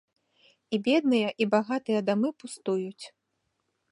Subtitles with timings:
[0.77, 3.05] І бедныя, і багатыя дамы пустуюць.